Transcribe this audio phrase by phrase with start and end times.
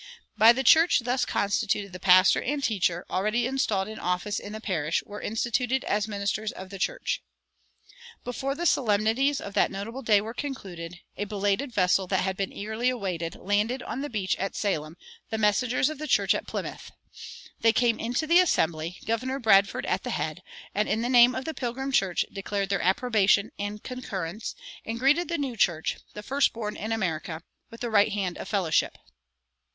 [0.35, 4.59] By the church thus constituted the pastor and teacher, already installed in office in the
[4.59, 10.19] parish, were instituted as ministers of the church.[96:1] Before the solemnities of that notable day
[10.19, 14.55] were concluded, a belated vessel that had been eagerly awaited landed on the beach at
[14.55, 14.97] Salem
[15.29, 16.89] the "messengers of the church at Plymouth."
[17.59, 20.41] They came into the assembly, Governor Bradford at the head,
[20.73, 25.27] and in the name of the Pilgrim church declared their "approbation and concurrence," and greeted
[25.27, 28.97] the new church, the first born in America, with "the right hand of fellowship."